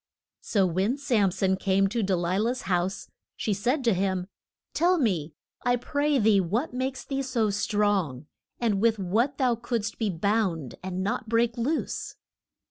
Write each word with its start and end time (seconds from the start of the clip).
So 0.41 0.65
when 0.65 0.97
Sam 0.97 1.29
son 1.29 1.57
came 1.57 1.85
to 1.89 2.01
De 2.01 2.15
li 2.15 2.39
lah's 2.39 2.63
house 2.63 3.07
she 3.37 3.53
said 3.53 3.83
to 3.83 3.93
him, 3.93 4.25
Tell 4.73 4.97
me, 4.97 5.35
I 5.63 5.75
pray 5.75 6.17
thee 6.17 6.39
what 6.41 6.73
makes 6.73 7.05
thee 7.05 7.21
so 7.21 7.51
strong, 7.51 8.25
and 8.59 8.81
with 8.81 8.97
what 8.97 9.37
thou 9.37 9.53
couldst 9.53 9.99
be 9.99 10.09
bound 10.09 10.73
and 10.81 11.03
not 11.03 11.29
break 11.29 11.55
loose? 11.55 12.15